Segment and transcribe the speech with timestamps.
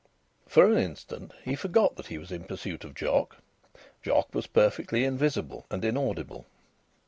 [0.47, 3.37] For an instant he forgot that he was in pursuit of Jock.
[4.01, 6.47] Jock was perfectly invisible and inaudible.